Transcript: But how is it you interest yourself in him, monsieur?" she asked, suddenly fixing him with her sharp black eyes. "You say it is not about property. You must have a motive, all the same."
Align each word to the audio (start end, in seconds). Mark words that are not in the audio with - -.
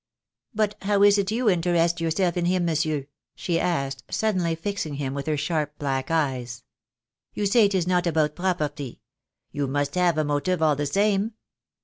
But 0.55 0.77
how 0.81 1.03
is 1.03 1.19
it 1.19 1.29
you 1.29 1.47
interest 1.47 2.01
yourself 2.01 2.35
in 2.35 2.45
him, 2.45 2.65
monsieur?" 2.65 3.05
she 3.35 3.59
asked, 3.59 4.01
suddenly 4.09 4.55
fixing 4.55 4.95
him 4.95 5.13
with 5.13 5.27
her 5.27 5.37
sharp 5.37 5.77
black 5.77 6.09
eyes. 6.09 6.63
"You 7.35 7.45
say 7.45 7.65
it 7.65 7.75
is 7.75 7.85
not 7.85 8.07
about 8.07 8.35
property. 8.35 8.99
You 9.51 9.67
must 9.67 9.93
have 9.93 10.17
a 10.17 10.23
motive, 10.23 10.59
all 10.59 10.75
the 10.75 10.87
same." 10.87 11.33